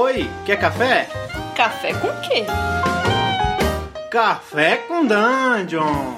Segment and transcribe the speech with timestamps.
[0.00, 1.08] Oi, quer café?
[1.56, 2.44] Café com quê?
[4.08, 6.14] Café com Dungeon!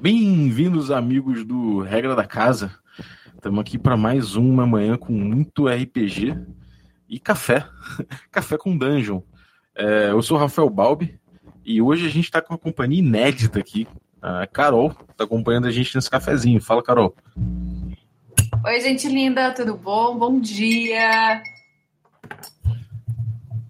[0.00, 2.70] Bem-vindos, amigos do Regra da Casa.
[3.34, 6.38] Estamos aqui para mais uma manhã com muito RPG
[7.08, 7.66] e café.
[8.30, 9.22] café com Dungeon.
[9.74, 11.18] É, eu sou o Rafael Balbi
[11.64, 13.88] e hoje a gente está com uma companhia inédita aqui.
[14.22, 16.62] A Carol está acompanhando a gente nesse cafezinho.
[16.62, 17.12] Fala, Carol.
[18.60, 20.16] Oi, gente linda, tudo bom?
[20.16, 21.42] Bom dia!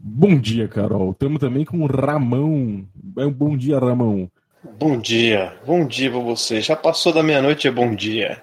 [0.01, 1.13] Bom dia, Carol.
[1.13, 2.87] Estamos também com o Ramão.
[2.95, 4.31] Bom dia, Ramão.
[4.79, 6.61] Bom dia, bom dia pra você.
[6.61, 8.43] Já passou da meia-noite, é bom dia.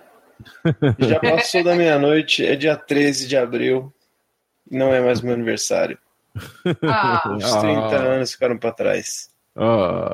[0.97, 3.93] Já passou da meia-noite, é dia 13 de abril.
[4.69, 5.97] Não é mais meu aniversário.
[6.83, 7.95] Ah, Os 30 Ah.
[8.15, 9.29] anos ficaram pra trás.
[9.55, 10.11] Ó,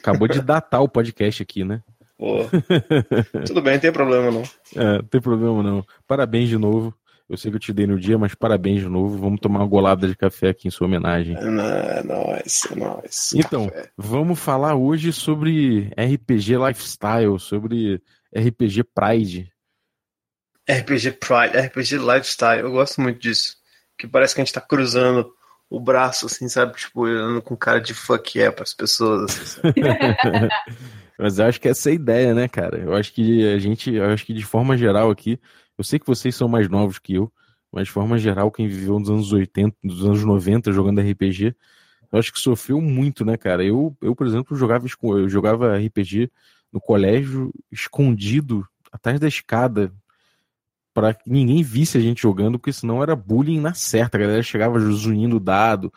[0.00, 1.82] acabou de datar o podcast aqui, né?
[2.18, 2.38] Pô.
[3.46, 4.42] Tudo bem, não tem problema não.
[4.74, 5.84] É, tem problema não.
[6.06, 6.94] Parabéns de novo.
[7.28, 9.18] Eu sei que eu te dei no dia, mas parabéns de novo.
[9.18, 11.36] Vamos tomar uma golada de café aqui em sua homenagem.
[11.36, 13.32] É nó- nóis, é nóis.
[13.34, 13.90] Então, Café.
[13.96, 18.00] vamos falar hoje sobre RPG Lifestyle, sobre
[18.32, 19.52] RPG Pride.
[20.70, 23.56] RPG Pride, RPG Lifestyle, eu gosto muito disso.
[23.98, 25.28] Que parece que a gente tá cruzando
[25.68, 26.76] o braço, assim, sabe?
[26.76, 29.32] Tipo, olhando com cara de fuck yeah pras pessoas.
[29.40, 29.60] Assim?
[31.18, 32.78] Mas eu acho que essa é a ideia, né, cara?
[32.78, 35.40] Eu acho que a gente, eu acho que de forma geral aqui,
[35.78, 37.32] eu sei que vocês são mais novos que eu,
[37.72, 41.54] mas de forma geral, quem viveu nos anos 80, nos anos 90 jogando RPG,
[42.12, 43.64] eu acho que sofreu muito, né, cara?
[43.64, 46.30] Eu, eu por exemplo, jogava, eu jogava RPG
[46.72, 49.92] no colégio, escondido, atrás da escada,
[50.94, 54.16] para que ninguém visse a gente jogando, porque senão era bullying na certa.
[54.16, 55.92] A galera chegava zunindo dado,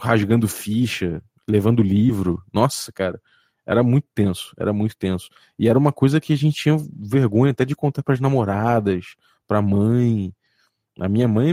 [0.00, 2.42] rasgando ficha, levando livro.
[2.52, 3.20] Nossa, cara,
[3.68, 5.28] era muito tenso, era muito tenso.
[5.58, 9.14] E era uma coisa que a gente tinha vergonha até de contar para as namoradas,
[9.46, 10.32] para mãe.
[10.98, 11.50] A minha mãe,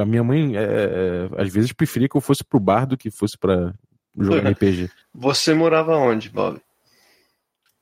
[0.00, 3.10] a minha mãe, é, é, às vezes preferia que eu fosse pro bar do que
[3.10, 3.72] fosse para
[4.14, 4.90] jogar RPG.
[5.14, 6.60] Você morava onde, Bob?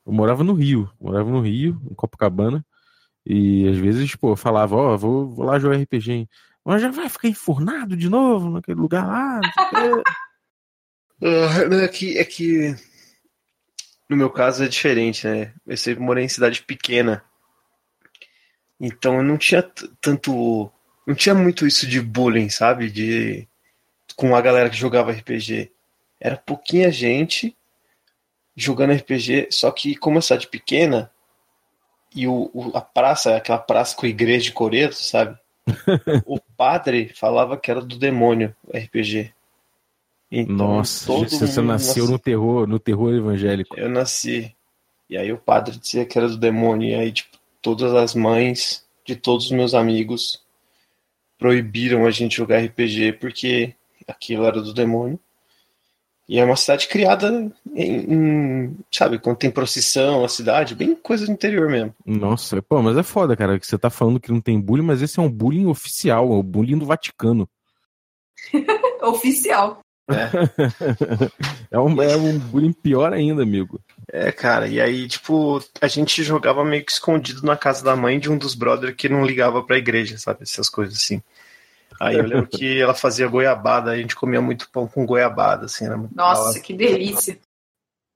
[0.05, 2.65] Eu morava no Rio, morava no Rio, em Copacabana,
[3.25, 6.29] e às vezes, pô, eu falava, ó, vou, vou lá jogar RPG, hein?
[6.63, 9.41] Mas já vai ficar enfurnado de novo naquele lugar lá,
[9.73, 10.01] não.
[11.25, 12.75] Ah, não, é que, é que
[14.13, 15.51] no meu caso é diferente, né?
[15.65, 17.23] Eu sempre morei em cidade pequena.
[18.79, 19.61] Então eu não tinha
[19.99, 20.71] tanto.
[21.05, 22.89] Não tinha muito isso de bullying, sabe?
[22.89, 23.47] De.
[24.15, 25.71] Com a galera que jogava RPG.
[26.19, 27.55] Era pouquinha gente
[28.55, 31.11] jogando RPG, só que como é cidade pequena,
[32.15, 35.35] e o, o- a praça, aquela praça com a igreja de Coreto, sabe?
[36.25, 39.33] o padre falava que era do demônio o RPG.
[40.35, 43.79] Então, Nossa, todo você, nasceu no terror, no terror evangélico.
[43.79, 44.51] eu nasci.
[45.07, 46.89] E aí o padre dizia que era do demônio.
[46.89, 50.41] E aí, tipo, todas as mães de todos os meus amigos
[51.37, 53.75] proibiram a gente jogar RPG porque
[54.07, 55.19] aquilo era do demônio.
[56.27, 61.27] E é uma cidade criada em, em- sabe, quando tem procissão, a cidade, bem coisa
[61.27, 61.93] do interior mesmo.
[62.03, 65.01] Nossa, pô, mas é foda, cara, que você tá falando que não tem bullying, mas
[65.01, 67.47] esse é um bullying oficial, é o bullying do Vaticano.
[69.03, 69.79] oficial.
[71.71, 73.81] É um, é um bullying pior ainda, amigo.
[74.11, 78.19] É, cara, e aí, tipo, a gente jogava meio que escondido na casa da mãe
[78.19, 80.43] de um dos brothers que não ligava pra igreja, sabe?
[80.43, 81.19] Essas coisas assim.
[81.99, 85.87] Aí eu lembro que ela fazia goiabada, a gente comia muito pão com goiabada, assim,
[85.87, 87.39] da Nossa, que delícia.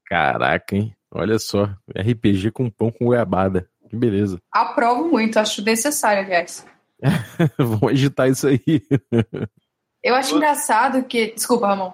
[0.05, 0.95] Caraca, hein?
[1.11, 3.67] Olha só, RPG com pão com goiabada.
[3.89, 4.39] Que beleza.
[4.51, 6.65] Aprovo muito, acho necessário, aliás.
[7.57, 8.59] Vamos agitar isso aí.
[10.03, 11.33] Eu acho engraçado que.
[11.33, 11.93] Desculpa, Ramon.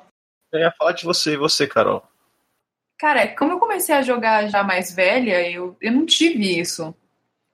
[0.51, 2.03] Eu ia falar de você e você, Carol.
[2.99, 6.93] Cara, como eu comecei a jogar já mais velha, eu, eu não tive isso.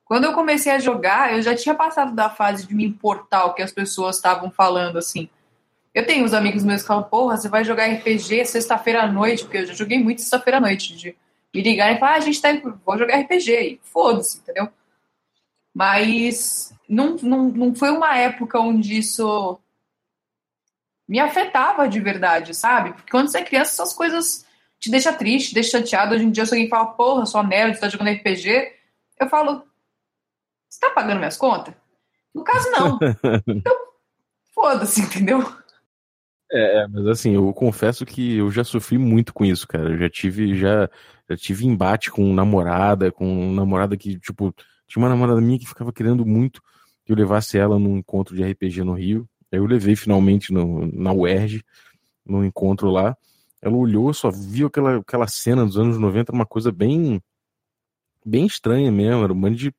[0.04, 3.54] Quando eu comecei a jogar, eu já tinha passado da fase de me importar o
[3.54, 5.28] que as pessoas estavam falando, assim.
[5.94, 9.44] Eu tenho uns amigos meus que falam, porra, você vai jogar RPG sexta-feira à noite,
[9.44, 11.16] porque eu já joguei muito sexta-feira à noite, de
[11.54, 14.68] me ligarem e falar, ah, a gente tá, em- vou jogar RPG, e foda-se, entendeu?
[15.74, 19.58] Mas não, não, não foi uma época onde isso
[21.10, 22.92] me afetava de verdade, sabe?
[22.92, 24.46] Porque quando você é criança, essas coisas
[24.78, 26.14] te deixa triste, te deixa chateado.
[26.14, 28.72] Hoje em dia, se alguém fala, porra, sua nerd, você tá jogando RPG,
[29.18, 29.64] eu falo,
[30.68, 31.74] você tá pagando minhas contas?
[32.32, 32.98] No caso, não.
[33.48, 33.76] Então,
[34.54, 35.44] foda-se, entendeu?
[36.52, 39.90] É, mas assim, eu confesso que eu já sofri muito com isso, cara.
[39.90, 40.88] Eu já tive, já,
[41.28, 44.54] já tive embate com namorada, com namorada que, tipo,
[44.86, 46.62] tinha uma namorada minha que ficava querendo muito
[47.04, 49.28] que eu levasse ela num encontro de RPG no Rio.
[49.52, 51.62] Aí eu levei finalmente no, na UERJ,
[52.24, 53.16] num encontro lá.
[53.60, 57.20] Ela olhou, só viu aquela, aquela cena dos anos 90, uma coisa bem
[58.24, 59.74] bem estranha mesmo, era um bando de,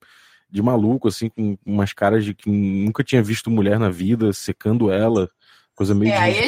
[0.49, 4.91] de maluco, assim, com umas caras de que nunca tinha visto mulher na vida, secando
[4.91, 5.29] ela,
[5.75, 6.41] coisa meio É, aí é.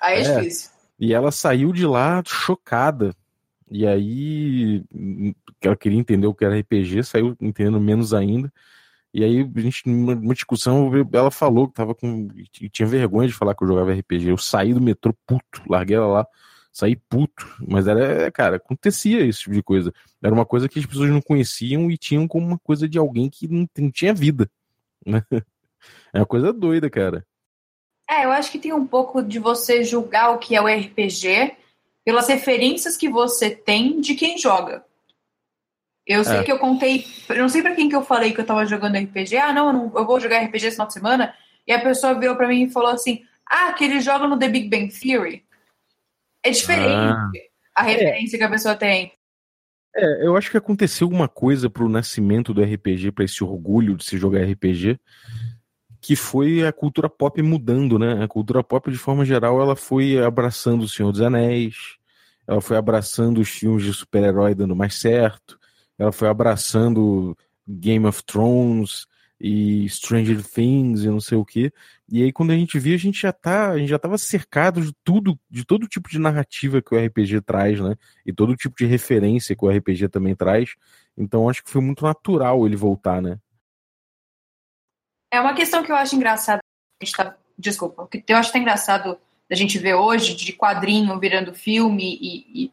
[0.00, 0.40] Aí é, É.
[0.40, 0.70] difícil.
[0.98, 3.14] E ela saiu de lá chocada.
[3.70, 8.52] E aí, hum, ela queria entender o que era RPG, saiu entendendo menos ainda.
[9.14, 12.28] E aí, a gente, numa discussão, ela falou que tava com.
[12.70, 14.30] tinha vergonha de falar que eu jogava RPG.
[14.30, 16.26] Eu saí do metrô puto, larguei ela lá,
[16.72, 17.46] saí puto.
[17.68, 19.92] Mas era, cara, acontecia esse tipo de coisa.
[20.22, 23.28] Era uma coisa que as pessoas não conheciam e tinham como uma coisa de alguém
[23.28, 24.50] que não, não tinha vida.
[25.06, 25.22] Né?
[26.14, 27.26] É uma coisa doida, cara.
[28.08, 31.56] É, eu acho que tem um pouco de você julgar o que é o RPG
[32.04, 34.84] pelas referências que você tem de quem joga.
[36.06, 36.42] Eu sei É.
[36.42, 38.96] que eu contei, eu não sei pra quem que eu falei que eu tava jogando
[38.96, 39.36] RPG.
[39.36, 41.34] Ah, não, eu, não, eu vou jogar RPG esse final de semana.
[41.66, 44.48] E a pessoa virou pra mim e falou assim: Ah, que ele joga no The
[44.48, 45.44] Big Bang Theory.
[46.44, 47.30] É diferente Ah.
[47.76, 49.12] a referência que a pessoa tem.
[49.94, 54.04] É, eu acho que aconteceu alguma coisa pro nascimento do RPG, pra esse orgulho de
[54.04, 54.98] se jogar RPG,
[56.00, 58.24] que foi a cultura pop mudando, né?
[58.24, 61.96] A cultura pop, de forma geral, ela foi abraçando o Senhor dos Anéis,
[62.48, 65.60] ela foi abraçando os filmes de super-herói dando mais certo,
[66.02, 69.06] ela foi abraçando Game of Thrones
[69.40, 71.72] e Stranger Things e não sei o quê.
[72.08, 74.80] E aí, quando a gente via, a gente já tá, a gente já tava cercado
[74.80, 77.96] de tudo, de todo tipo de narrativa que o RPG traz, né?
[78.24, 80.74] E todo tipo de referência que o RPG também traz.
[81.16, 83.38] Então, acho que foi muito natural ele voltar, né?
[85.32, 86.60] É uma questão que eu acho engraçado.
[87.00, 89.18] A gente tá, desculpa, que eu acho que é engraçado
[89.48, 92.72] da gente ver hoje de quadrinho virando filme e, e,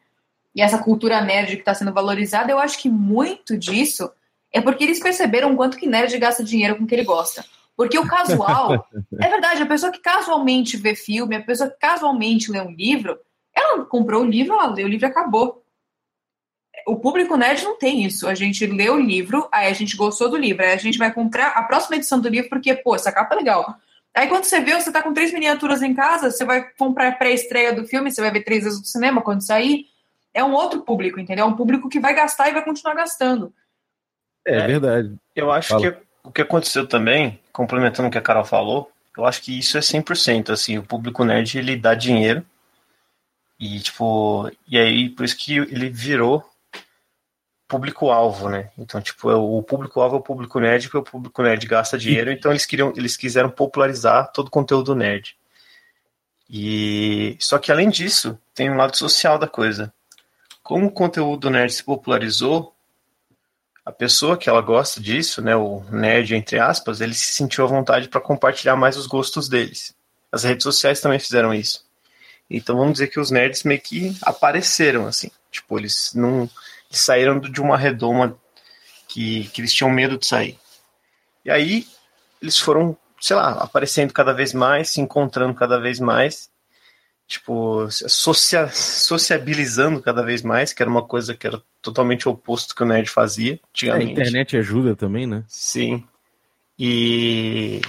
[0.55, 2.51] e essa cultura nerd que está sendo valorizada.
[2.51, 4.11] Eu acho que muito disso
[4.51, 7.45] é porque eles perceberam o quanto que nerd gasta dinheiro com o que ele gosta.
[7.75, 8.87] Porque o casual,
[9.21, 13.17] é verdade, a pessoa que casualmente vê filme, a pessoa que casualmente lê um livro,
[13.55, 15.63] ela comprou o livro, ela leu o livro e acabou.
[16.87, 18.27] O público nerd não tem isso.
[18.27, 21.13] A gente lê o livro, aí a gente gostou do livro, aí a gente vai
[21.13, 23.75] comprar a próxima edição do livro porque, pô, essa capa é legal.
[24.13, 27.11] Aí quando você vê, você tá com três miniaturas em casa, você vai comprar a
[27.11, 29.85] pré-estreia do filme, você vai ver três vezes no cinema quando sair.
[30.39, 31.45] É um outro público, entendeu?
[31.45, 33.53] É um público que vai gastar e vai continuar gastando.
[34.45, 34.67] É, É.
[34.67, 35.15] verdade.
[35.35, 35.91] Eu acho Fala.
[35.91, 39.77] que o que aconteceu também, complementando o que a Carol falou, eu acho que isso
[39.77, 42.45] é 100%, assim, o público nerd, ele dá dinheiro,
[43.59, 46.49] e, tipo, e aí, por isso que ele virou
[47.67, 48.71] público-alvo, né?
[48.77, 52.31] Então, tipo, é o público-alvo é o público nerd, porque o público nerd gasta dinheiro,
[52.31, 55.37] então eles queriam, eles quiseram popularizar todo o conteúdo nerd.
[56.49, 59.93] E só que além disso, tem um lado social da coisa.
[60.69, 62.75] Como o conteúdo nerd se popularizou,
[63.83, 67.67] a pessoa que ela gosta disso, né, o nerd entre aspas, ele se sentiu à
[67.67, 69.95] vontade para compartilhar mais os gostos deles.
[70.31, 71.83] As redes sociais também fizeram isso.
[72.47, 76.41] Então vamos dizer que os nerds meio que apareceram assim, tipo eles não
[76.87, 78.39] eles saíram de uma redoma
[79.07, 80.59] que, que eles tinham medo de sair.
[81.43, 81.87] E aí
[82.39, 86.48] eles foram, sei lá, aparecendo cada vez mais, se encontrando cada vez mais,
[87.29, 92.81] tipo socia sociabilizando cada vez mais, que era uma coisa que era totalmente oposto que
[92.81, 95.43] o nerd fazia É, a internet ajuda também, né?
[95.47, 96.03] Sim.
[96.77, 97.81] E.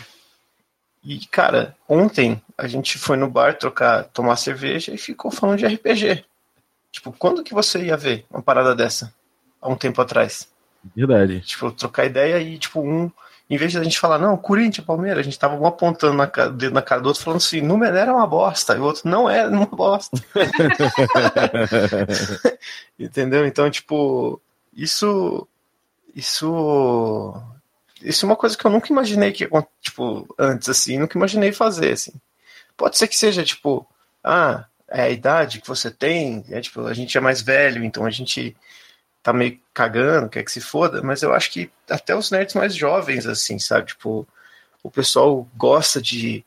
[1.02, 5.66] E, cara, ontem a gente foi no bar trocar, tomar cerveja e ficou falando de
[5.66, 6.22] RPG.
[6.92, 9.14] Tipo, quando que você ia ver uma parada dessa?
[9.62, 10.46] Há um tempo atrás.
[10.94, 11.40] Verdade.
[11.40, 13.10] Tipo, trocar ideia e, tipo, um.
[13.50, 16.26] Em vez de a gente falar, não, Corinthians, Palmeiras, a gente tava um apontando na,
[16.26, 18.76] dedo na cara do outro, falando assim, número era uma bosta.
[18.76, 20.16] E o outro, não era uma bosta.
[22.96, 23.44] Entendeu?
[23.44, 24.40] Então, tipo,
[24.72, 25.48] isso.
[26.14, 27.34] Isso.
[28.00, 29.48] Isso é uma coisa que eu nunca imaginei que,
[29.82, 32.12] tipo, antes, assim, nunca imaginei fazer, assim.
[32.76, 33.84] Pode ser que seja, tipo,
[34.22, 38.06] ah, é a idade que você tem, é tipo, a gente é mais velho, então
[38.06, 38.56] a gente
[39.22, 42.74] tá meio cagando, quer que se foda, mas eu acho que até os nerds mais
[42.74, 43.88] jovens, assim, sabe?
[43.88, 44.26] Tipo,
[44.82, 46.44] o pessoal gosta de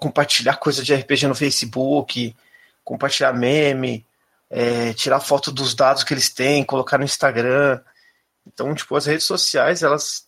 [0.00, 2.34] compartilhar coisa de RPG no Facebook,
[2.82, 4.04] compartilhar meme,
[4.50, 7.80] é, tirar foto dos dados que eles têm, colocar no Instagram.
[8.46, 10.26] Então, tipo, as redes sociais, elas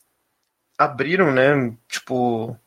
[0.78, 2.58] abriram, né, tipo,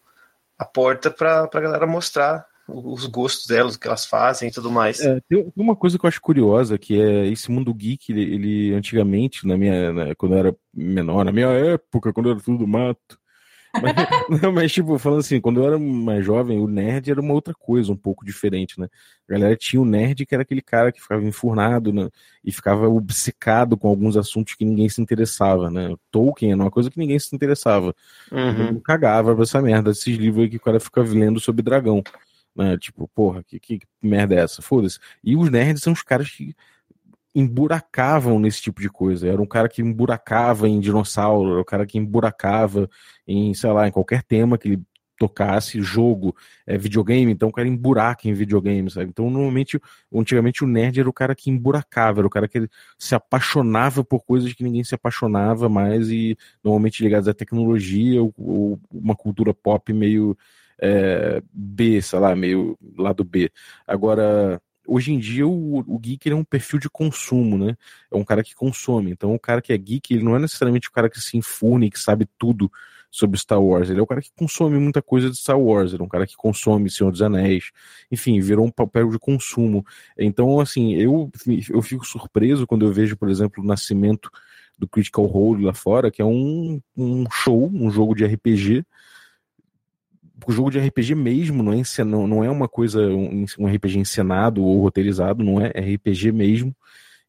[0.58, 4.72] a porta pra, pra galera mostrar os gostos delas, o que elas fazem e tudo
[4.72, 5.00] mais.
[5.00, 8.74] É, tem uma coisa que eu acho curiosa, que é esse mundo geek, ele, ele
[8.74, 13.18] antigamente, na minha, na- quando eu era menor, na minha época, quando era tudo mato.
[13.82, 17.34] Mas, não, mas, tipo, falando assim, quando eu era mais jovem, o nerd era uma
[17.36, 18.88] outra coisa, um pouco diferente, né?
[19.30, 22.10] A galera tinha o nerd que era aquele cara que ficava enfurnado, né?
[22.44, 25.96] E ficava obcecado com alguns assuntos que ninguém se interessava, né?
[26.10, 27.96] Tolkien era uma coisa que ninguém se interessava.
[28.32, 28.70] Uhum.
[28.70, 32.04] Eu cagava pra essa merda, esses livros aí que o cara fica lendo sobre dragão.
[32.60, 32.78] Né?
[32.78, 34.62] Tipo, porra, que, que merda é essa?
[34.62, 35.00] Foda-se.
[35.24, 36.54] E os nerds são os caras que
[37.34, 39.30] emburacavam nesse tipo de coisa.
[39.30, 42.90] Era um cara que emburacava em dinossauro, era um cara que emburacava
[43.26, 44.84] em, sei lá, em qualquer tema que ele
[45.18, 46.36] tocasse, jogo,
[46.66, 49.10] é, videogame, então o cara emburaca em videogame, sabe?
[49.10, 49.80] Então, normalmente,
[50.14, 54.24] antigamente o nerd era o cara que emburacava, era o cara que se apaixonava por
[54.26, 59.54] coisas que ninguém se apaixonava mais e normalmente ligadas à tecnologia ou, ou uma cultura
[59.54, 60.38] pop meio
[60.82, 63.52] é, B, sei lá, meio lado B.
[63.86, 67.76] Agora, hoje em dia o, o geek é um perfil de consumo, né?
[68.12, 69.12] É um cara que consome.
[69.12, 71.90] Então o cara que é geek, ele não é necessariamente o cara que se infune,
[71.90, 72.72] que sabe tudo
[73.12, 73.90] sobre Star Wars.
[73.90, 75.94] Ele é o cara que consome muita coisa de Star Wars.
[75.94, 77.72] Ele é um cara que consome Senhor dos Anéis.
[78.12, 79.86] Enfim, virou um papel de consumo.
[80.18, 81.32] Então, assim, eu,
[81.70, 84.30] eu fico surpreso quando eu vejo, por exemplo, o nascimento
[84.78, 88.86] do Critical Role lá fora, que é um, um show, um jogo de RPG,
[90.46, 94.82] o jogo de RPG mesmo, não é, não, é uma coisa, um, RPG encenado ou
[94.82, 96.76] roteirizado, não é, é RPG mesmo,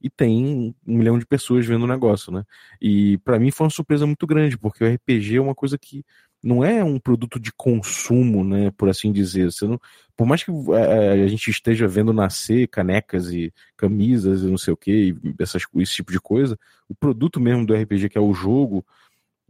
[0.01, 2.45] e tem um milhão de pessoas vendo o negócio, né?
[2.81, 6.05] E para mim foi uma surpresa muito grande, porque o RPG é uma coisa que
[6.43, 9.53] não é um produto de consumo, né, por assim dizer.
[9.53, 9.79] Você não,
[10.17, 14.73] por mais que a, a gente esteja vendo nascer canecas e camisas e não sei
[14.73, 18.33] o que, essas, esse tipo de coisa, o produto mesmo do RPG, que é o
[18.33, 18.85] jogo,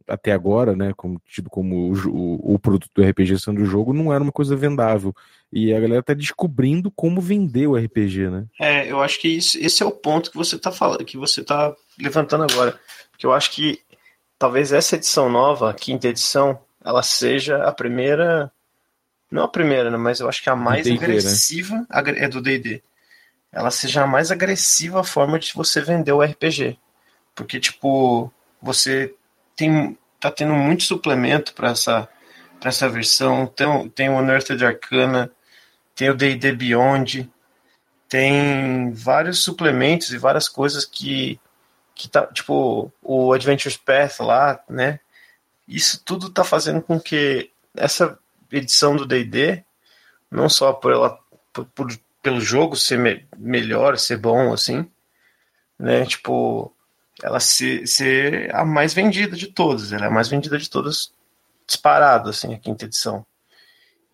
[0.06, 3.92] até agora, né, como tido como o, o, o, produto do RPG sendo o jogo,
[3.92, 5.14] não era uma coisa vendável.
[5.52, 8.46] E a galera tá descobrindo como vender o RPG, né?
[8.58, 11.42] É, eu acho que isso, esse é o ponto que você tá falando, que você
[11.42, 12.78] tá levantando agora.
[13.10, 13.80] Porque eu acho que
[14.38, 18.50] talvez essa edição nova, a quinta edição, ela seja a primeira.
[19.30, 20.94] Não a primeira, né, mas eu acho que a mais né?
[20.94, 21.86] agressiva né?
[22.16, 22.82] é do DD.
[23.52, 26.78] Ela seja a mais agressiva forma de você vender o RPG.
[27.34, 29.14] Porque, tipo, você
[29.60, 32.08] tem tá tendo muito suplemento para essa
[32.58, 33.46] para essa versão.
[33.46, 35.30] Tem, tem o Unearthed Arcana,
[35.94, 37.30] tem o D&D Beyond,
[38.08, 41.38] tem vários suplementos e várias coisas que
[41.94, 45.00] que tá, tipo, o Adventures Path lá, né?
[45.68, 48.18] Isso tudo tá fazendo com que essa
[48.50, 49.62] edição do D&D,
[50.30, 51.18] não só por ela
[51.52, 51.88] por, por,
[52.22, 54.90] pelo jogo ser me, melhor, ser bom assim,
[55.78, 56.06] né?
[56.06, 56.74] Tipo,
[57.22, 59.92] ela ser, ser a mais vendida de todas.
[59.92, 61.12] Ela é a mais vendida de todas,
[61.66, 63.24] disparado, assim, a quinta edição.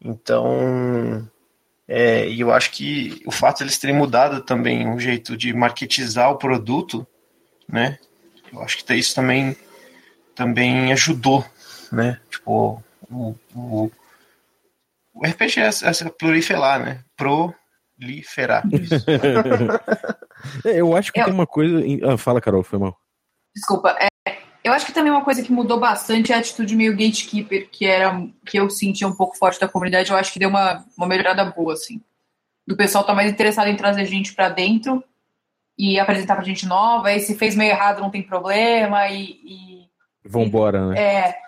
[0.00, 1.28] Então,
[1.88, 5.52] é, e eu acho que o fato de eles terem mudado também um jeito de
[5.52, 7.06] marketizar o produto,
[7.68, 7.98] né?
[8.52, 9.56] Eu acho que isso também,
[10.34, 11.44] também ajudou,
[11.92, 12.20] né?
[12.30, 13.90] Tipo, o, o,
[15.14, 17.04] o RPG é, é proliferar, né?
[17.98, 18.62] Proliferar.
[20.64, 21.24] É, eu acho que eu...
[21.24, 21.80] tem uma coisa.
[22.04, 22.96] Ah, fala, Carol, foi mal.
[23.54, 23.96] Desculpa.
[23.98, 27.68] É, eu acho que também uma coisa que mudou bastante é a atitude meio gatekeeper,
[27.70, 30.10] que era que eu sentia um pouco forte da comunidade.
[30.10, 32.02] Eu acho que deu uma, uma melhorada boa, assim.
[32.66, 35.02] Do pessoal tá mais interessado em trazer gente para dentro
[35.78, 37.12] e apresentar pra gente nova.
[37.12, 39.08] E se fez meio errado, não tem problema.
[39.08, 39.40] E.
[39.44, 39.86] e
[40.24, 41.00] Vambora, né?
[41.00, 41.45] É.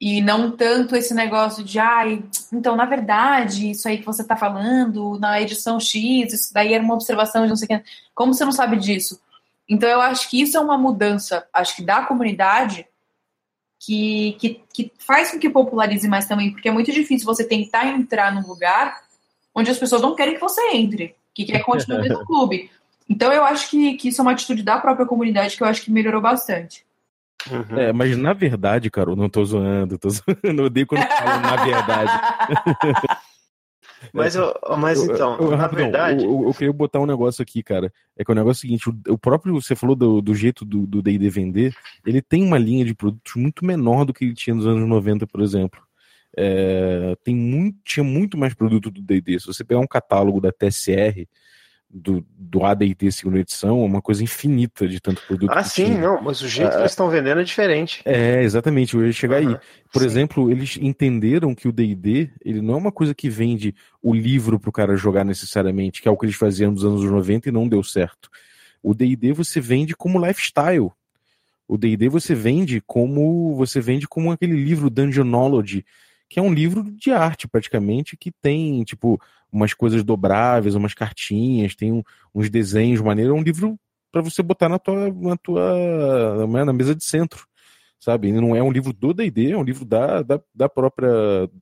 [0.00, 4.36] E não tanto esse negócio de, ai, então, na verdade, isso aí que você tá
[4.36, 7.84] falando, na edição X, isso daí era uma observação de não sei o que.
[8.14, 9.20] Como você não sabe disso?
[9.68, 12.86] Então, eu acho que isso é uma mudança, acho que da comunidade,
[13.80, 17.86] que, que, que faz com que popularize mais também, porque é muito difícil você tentar
[17.86, 19.02] entrar num lugar
[19.54, 22.70] onde as pessoas não querem que você entre, que quer continuar do clube.
[23.08, 25.82] Então, eu acho que, que isso é uma atitude da própria comunidade que eu acho
[25.82, 26.86] que melhorou bastante.
[27.50, 27.78] Uhum.
[27.78, 30.62] É, mas na verdade, cara, eu não tô zoando, tô zoando.
[30.62, 32.12] Eu odeio quando falo na verdade.
[34.12, 36.24] Mas, eu, mas então, eu, eu, na verdade.
[36.24, 37.92] Eu, eu, queria botar um negócio aqui, cara.
[38.16, 40.64] É que o negócio é o seguinte: o, o próprio, você falou do, do jeito
[40.64, 41.74] do DD vender,
[42.06, 45.26] ele tem uma linha de produtos muito menor do que ele tinha nos anos 90,
[45.26, 45.80] por exemplo.
[46.36, 49.40] É, tem muito, tinha muito mais produto do DD.
[49.40, 51.26] Se você pegar um catálogo da TSR,
[51.90, 55.50] do, do AD&T segunda edição é uma coisa infinita de tanto produto.
[55.50, 55.98] Ah, sim, tinha.
[55.98, 58.02] não, mas o jeito ah, que eles estão vendendo é diferente.
[58.04, 59.58] É, exatamente, eu ia chegar uhum, aí.
[59.92, 60.06] Por sim.
[60.06, 64.60] exemplo, eles entenderam que o D&D, ele não é uma coisa que vende o livro
[64.60, 67.66] pro cara jogar necessariamente, que é o que eles faziam nos anos 90 e não
[67.66, 68.28] deu certo.
[68.82, 70.90] O D&D você vende como lifestyle.
[71.66, 75.84] O D&D você vende como você vende como aquele livro Dungeonology,
[76.28, 79.20] que é um livro de arte praticamente que tem, tipo,
[79.50, 82.02] umas coisas dobráveis, umas cartinhas, tem um,
[82.34, 83.34] uns desenhos maneiros.
[83.34, 83.78] É um livro
[84.12, 87.46] para você botar na tua, na tua né, na mesa de centro,
[87.98, 88.32] sabe?
[88.32, 91.10] Não é um livro do D&D, é um livro da, da, da própria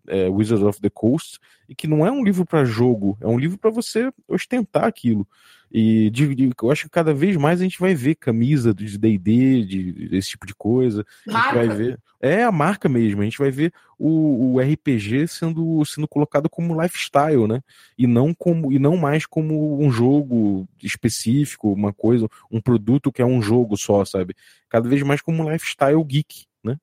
[0.09, 3.39] é, Wizards of the Coast e que não é um livro para jogo, é um
[3.39, 5.27] livro para você ostentar aquilo.
[5.71, 8.97] E de, de, eu acho que cada vez mais a gente vai ver camisa de
[8.97, 11.05] D&D, de, desse tipo de coisa.
[11.27, 11.39] Marca.
[11.39, 12.01] A gente vai ver.
[12.21, 13.21] É a marca mesmo.
[13.21, 17.61] A gente vai ver o, o, RPG sendo, sendo colocado como lifestyle, né?
[17.99, 23.21] E não como e não mais como um jogo específico, uma coisa, um produto que
[23.21, 24.35] é um jogo só, sabe?
[24.69, 26.77] Cada vez mais como um lifestyle geek, né?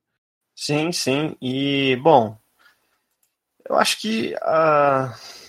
[0.55, 1.35] Sim, sim.
[1.41, 2.37] E bom,
[3.67, 5.43] eu acho que uh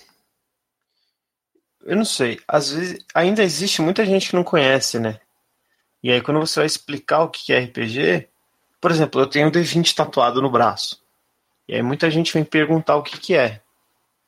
[1.85, 2.39] eu não sei.
[2.47, 5.19] Às vezes ainda existe muita gente que não conhece, né?
[6.03, 8.27] E aí quando você vai explicar o que é RPG,
[8.81, 11.01] por exemplo, eu tenho um D20 tatuado no braço.
[11.67, 13.61] E aí muita gente vem perguntar o que que é.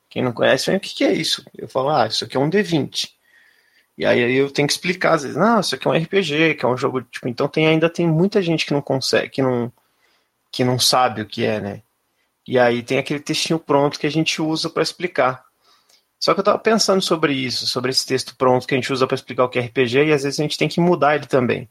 [0.08, 1.44] Quem não conhece, vem o que que é isso?
[1.56, 3.10] Eu falo, ah, isso aqui é um D20.
[3.96, 6.64] E aí eu tenho que explicar, às vezes, não, isso aqui é um RPG, que
[6.64, 9.72] é um jogo, tipo, então tem ainda tem muita gente que não consegue, que não
[10.50, 11.82] que não sabe o que é, né?
[12.46, 15.44] E aí tem aquele textinho pronto que a gente usa para explicar.
[16.18, 19.06] Só que eu tava pensando sobre isso, sobre esse texto pronto que a gente usa
[19.06, 21.26] para explicar o que é RPG, e às vezes a gente tem que mudar ele
[21.26, 21.68] também.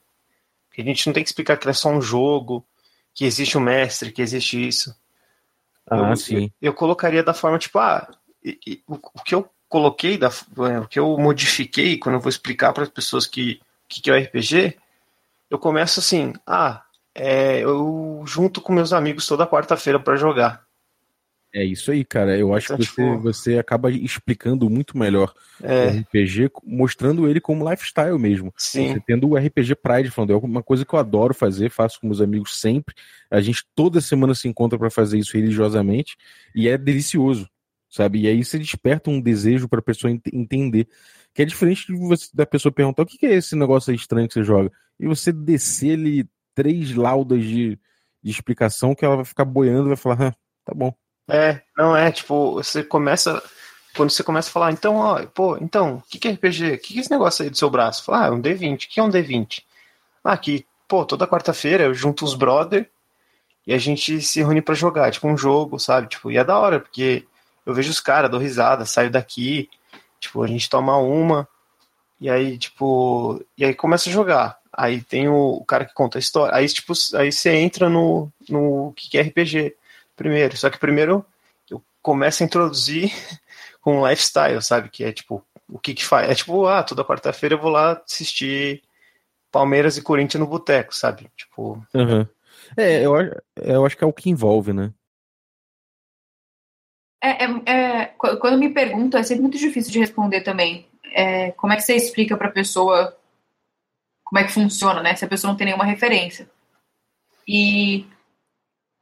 [0.70, 2.66] Porque a gente não tem que explicar que é só um jogo,
[3.14, 4.96] que existe um mestre, que existe isso.
[5.90, 6.52] Ah, eu, sim.
[6.62, 8.08] Eu, eu, colocaria da forma tipo, ah,
[8.44, 10.30] e, e, o, o, que eu coloquei, da,
[10.82, 14.14] o que eu modifiquei quando eu vou explicar para as pessoas que, que, que é
[14.14, 14.78] o RPG,
[15.50, 16.84] eu começo assim, ah,
[17.16, 20.67] é, eu junto com meus amigos toda quarta-feira para jogar.
[21.58, 22.38] É isso aí, cara.
[22.38, 25.88] Eu acho que você, você acaba explicando muito melhor é.
[25.88, 28.54] o RPG, mostrando ele como lifestyle mesmo.
[28.56, 28.94] Sim.
[28.94, 32.06] Você tendo o RPG Pride falando, é uma coisa que eu adoro fazer, faço com
[32.06, 32.94] meus amigos sempre.
[33.32, 36.16] A gente toda semana se encontra para fazer isso religiosamente
[36.54, 37.50] e é delicioso,
[37.90, 38.22] sabe?
[38.22, 40.88] E aí você desperta um desejo para a pessoa ent entender.
[41.34, 44.28] Que é diferente de você, da pessoa perguntar o que é esse negócio aí estranho
[44.28, 44.72] que você joga.
[45.00, 47.80] E você descer ali três laudas de,
[48.22, 50.94] de explicação que ela vai ficar boiando e vai falar, ah, tá bom.
[51.28, 53.42] É, não é, tipo, você começa.
[53.96, 56.74] Quando você começa a falar, então, ó, pô, então, o que, que é RPG?
[56.74, 58.04] O que, que é esse negócio aí do seu braço?
[58.04, 58.76] Fala, ah, é um D20.
[58.76, 59.64] O que é um D20?
[60.24, 62.90] Ah, que, pô, toda quarta-feira eu junto os brother
[63.66, 66.08] e a gente se reúne para jogar, tipo, um jogo, sabe?
[66.08, 67.26] Tipo, e é da hora, porque
[67.66, 69.70] eu vejo os caras, dou risada, saio daqui,
[70.20, 71.48] tipo, a gente toma uma,
[72.20, 74.58] e aí, tipo, e aí começa a jogar.
[74.72, 76.56] Aí tem o, o cara que conta a história.
[76.56, 79.76] Aí, tipo, aí você entra no, no que é RPG
[80.18, 80.58] primeiro.
[80.58, 81.26] Só que primeiro
[81.70, 83.12] eu começo a introduzir
[83.80, 84.90] com um lifestyle, sabe?
[84.90, 86.30] Que é tipo, o que que faz?
[86.30, 88.84] É tipo, ah, toda quarta-feira eu vou lá assistir
[89.50, 91.32] Palmeiras e Corinthians no boteco, sabe?
[91.38, 91.82] Tipo.
[91.94, 92.28] Uhum.
[92.76, 93.14] É, eu,
[93.56, 94.92] eu acho que é o que envolve, né?
[97.24, 100.88] É, é, é, quando me perguntam, é sempre muito difícil de responder também.
[101.14, 103.18] É, como é que você explica para a pessoa
[104.24, 105.16] como é que funciona, né?
[105.16, 106.50] Se a pessoa não tem nenhuma referência.
[107.48, 108.06] E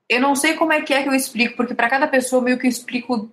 [0.10, 2.58] eu não sei como é que é que eu explico, porque para cada pessoa meio
[2.58, 3.32] que eu explico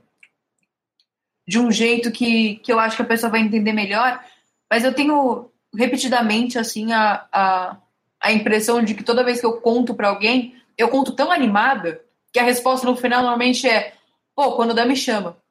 [1.47, 4.23] de um jeito que, que eu acho que a pessoa vai entender melhor,
[4.71, 7.77] mas eu tenho repetidamente assim a, a,
[8.21, 12.01] a impressão de que toda vez que eu conto para alguém, eu conto tão animada
[12.33, 13.95] que a resposta no final normalmente é:
[14.35, 15.37] pô, quando dá, me chama.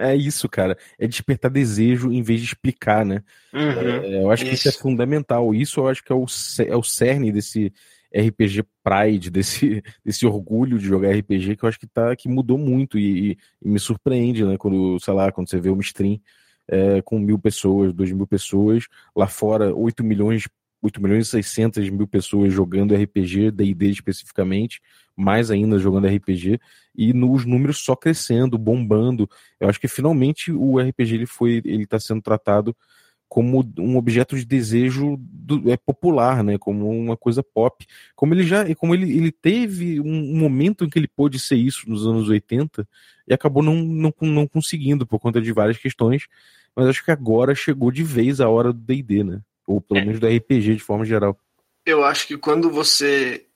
[0.00, 0.76] É isso, cara.
[0.98, 3.22] É despertar desejo em vez de explicar, né?
[3.52, 4.50] Uhum, é, eu acho isso.
[4.50, 5.54] que isso é fundamental.
[5.54, 6.24] Isso eu acho que é o,
[6.66, 7.72] é o cerne desse,
[8.14, 12.58] RPG Pride, desse, desse orgulho de jogar RPG que eu acho que tá que mudou
[12.58, 14.56] muito e, e me surpreende, né?
[14.56, 16.20] Quando, sei lá, quando você vê uma stream
[16.68, 20.48] é, com mil pessoas, dois mil pessoas, lá fora 8 milhões,
[20.82, 24.80] 8 milhões e 600 mil pessoas jogando RPG, D&D especificamente,
[25.16, 26.58] mais ainda jogando RPG,
[26.94, 29.28] e nos números só crescendo, bombando.
[29.60, 32.76] Eu acho que finalmente o RPG ele foi, ele está sendo tratado
[33.32, 36.58] como um objeto de desejo do, é popular, né?
[36.58, 37.86] Como uma coisa pop.
[38.14, 41.88] Como ele já, como ele, ele teve um, momento em que ele pôde ser isso
[41.88, 42.86] nos anos 80
[43.26, 46.26] e acabou não, não, não conseguindo por conta de várias questões.
[46.76, 49.40] Mas acho que agora chegou de vez a hora do D&D, né?
[49.66, 50.04] Ou pelo é.
[50.04, 51.34] menos do RPG de forma geral.
[51.86, 53.46] Eu acho que quando você,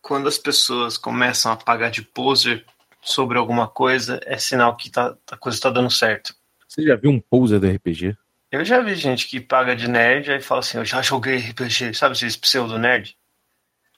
[0.00, 2.64] quando as pessoas começam a pagar de poser
[3.02, 6.34] sobre alguma coisa, é sinal que tá, a coisa está dando certo.
[6.66, 8.16] Você já viu um poser do RPG?
[8.50, 11.92] Eu já vi gente que paga de nerd e fala assim, eu já joguei RPG,
[11.94, 13.16] sabe esses pseudo-nerd?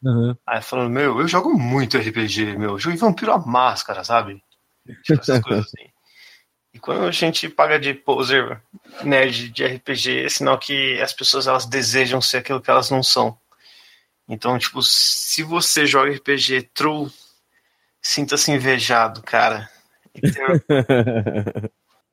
[0.02, 0.34] Uhum.
[0.46, 4.42] Aí falando, meu, eu jogo muito RPG, meu, eu joguei Vampiro a Máscara, sabe?
[5.04, 5.90] Tipo, essas coisas assim.
[6.72, 8.62] E quando a gente paga de poser
[9.02, 13.02] nerd de RPG, é sinal que as pessoas elas desejam ser aquilo que elas não
[13.02, 13.36] são.
[14.28, 17.10] Então, tipo, se você joga RPG true,
[18.00, 19.68] sinta-se invejado, cara.
[20.12, 21.70] Então,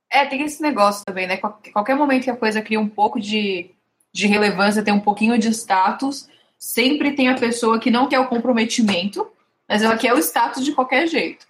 [0.10, 1.38] É, tem esse negócio também, né?
[1.38, 3.72] Qualquer momento que a coisa cria um pouco de,
[4.12, 8.28] de relevância, tem um pouquinho de status, sempre tem a pessoa que não quer o
[8.28, 9.30] comprometimento,
[9.68, 11.46] mas ela quer o status de qualquer jeito.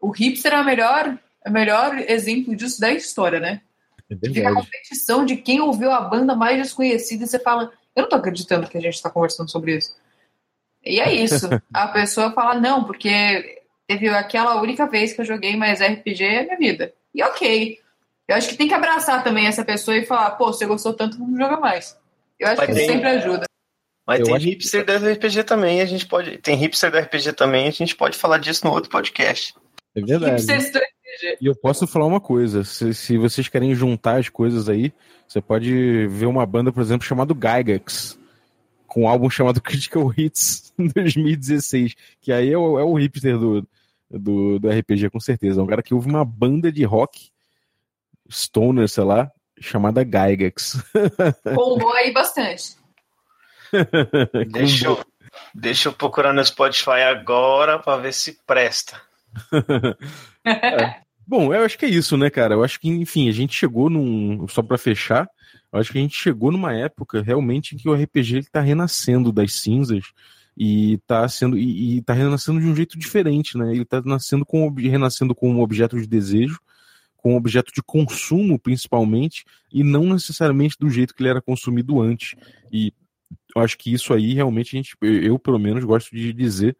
[0.00, 3.60] O hipster é o melhor, é o melhor exemplo disso da história, né?
[4.10, 8.02] É Fica a competição de quem ouviu a banda mais desconhecida e você fala, eu
[8.02, 9.94] não tô acreditando que a gente tá conversando sobre isso.
[10.84, 11.48] E é isso.
[11.72, 16.42] a pessoa fala, não, porque teve aquela única vez que eu joguei mais RPG na
[16.42, 16.94] minha vida.
[17.14, 17.78] E ok.
[18.28, 21.18] Eu acho que tem que abraçar também essa pessoa e falar, pô, você gostou tanto,
[21.18, 21.96] vamos jogar mais.
[22.38, 23.44] Eu acho Mas que tem- isso sempre ajuda.
[24.06, 26.38] Mas Eu tem acho que- hipster do RPG também, a gente pode.
[26.38, 29.54] Tem hipster do RPG também, a gente pode falar disso no outro podcast.
[29.94, 30.32] É verdade.
[30.42, 30.80] Hipsters do-
[31.40, 34.92] E eu posso falar uma coisa: se, se vocês querem juntar as coisas aí,
[35.28, 38.18] você pode ver uma banda, por exemplo, chamada Gygax,
[38.86, 43.38] com um álbum chamado Critical Hits em 2016, que aí é o, é o hipster
[43.38, 43.66] do,
[44.12, 45.60] do, do RPG, com certeza.
[45.60, 47.30] É um cara que ouve uma banda de rock,
[48.30, 50.82] stoner, sei lá, chamada Gygax.
[51.54, 52.76] Bombou aí bastante.
[54.50, 55.02] Deixa eu,
[55.54, 59.00] deixa eu procurar no Spotify agora pra ver se presta.
[61.26, 62.54] Bom, eu acho que é isso, né, cara?
[62.54, 64.46] Eu acho que, enfim, a gente chegou num.
[64.46, 65.26] Só pra fechar,
[65.72, 68.60] eu acho que a gente chegou numa época realmente em que o RPG ele tá
[68.60, 70.12] renascendo das cinzas
[70.56, 71.56] e tá sendo.
[71.56, 73.72] E, e tá renascendo de um jeito diferente, né?
[73.72, 76.60] Ele tá nascendo com, renascendo com um objeto de desejo,
[77.16, 82.00] com um objeto de consumo, principalmente, e não necessariamente do jeito que ele era consumido
[82.00, 82.34] antes.
[82.70, 82.92] E
[83.54, 86.76] eu acho que isso aí realmente a gente, eu, eu, pelo menos gosto de dizer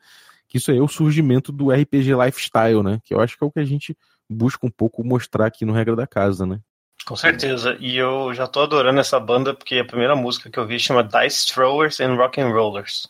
[0.48, 3.00] que isso aí é o surgimento do RPG lifestyle, né?
[3.04, 3.96] Que eu acho que é o que a gente
[4.28, 6.60] busca um pouco mostrar aqui no Regra da Casa, né?
[7.06, 7.76] Com certeza.
[7.80, 11.02] E eu já tô adorando essa banda porque a primeira música que eu vi chama
[11.02, 13.08] Dice Throwers and Rock and Rollers.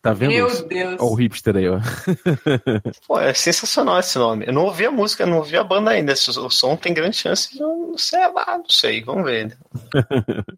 [0.00, 0.32] Tá vendo?
[0.32, 0.64] Meu isso?
[0.66, 0.96] Deus.
[1.00, 1.78] Ó, o hipster aí, ó.
[3.06, 4.46] Pô, é sensacional esse nome.
[4.46, 6.12] Eu não ouvi a música, não ouvi a banda ainda.
[6.12, 9.56] Esse- O som tem grande chance de não ser lá, não sei, vamos ver.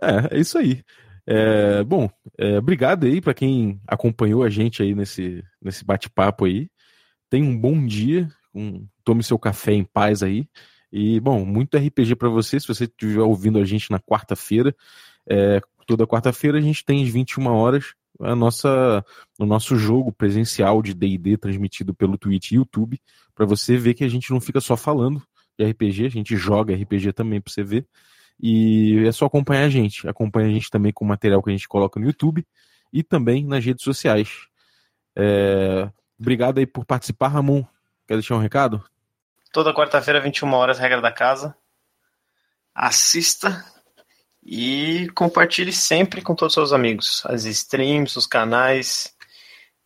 [0.00, 0.82] É, é isso aí.
[1.26, 6.68] É, bom, é, obrigado aí pra quem acompanhou a gente aí nesse, nesse bate-papo aí.
[7.30, 10.46] Tenha um bom dia, um- tome seu café em paz aí.
[10.92, 14.74] E, bom, muito RPG pra você, se você estiver ouvindo a gente na quarta-feira.
[15.28, 19.04] É, toda quarta-feira a gente tem às 21 horas a nossa,
[19.38, 23.00] o nosso jogo presencial de D&D transmitido pelo Twitch e YouTube,
[23.34, 25.20] pra você ver que a gente não fica só falando
[25.58, 27.86] de RPG, a gente joga RPG também pra você ver.
[28.40, 30.08] E é só acompanhar a gente.
[30.08, 32.44] Acompanha a gente também com o material que a gente coloca no YouTube
[32.92, 34.46] e também nas redes sociais.
[35.16, 37.64] É, Obrigado aí por participar, Ramon.
[38.06, 38.84] Quer deixar um recado?
[39.52, 41.56] Toda quarta-feira, 21 horas, regra da casa.
[42.74, 43.64] Assista
[44.44, 47.22] e compartilhe sempre com todos os seus amigos.
[47.26, 49.14] As streams, os canais.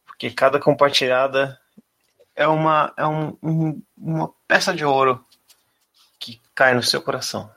[0.05, 1.59] Porque cada compartilhada
[2.35, 5.25] é uma, é um- um- uma peça de ouro
[6.19, 7.49] que cai no seu coração.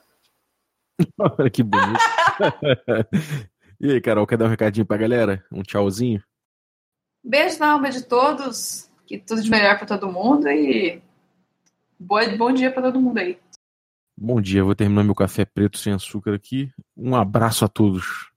[1.17, 1.99] Olha que bonito.
[3.79, 5.43] e aí, Carol, quer dar um recadinho pra galera?
[5.51, 6.23] Um tchauzinho?
[7.23, 8.89] Beijo na alma de todos.
[9.07, 11.01] Que tudo de melhor pra todo mundo e
[11.99, 13.37] boa, bom dia pra todo mundo aí.
[14.23, 16.71] Bom dia, vou terminar meu café preto sem açúcar aqui.
[16.95, 18.30] Um abraço a todos.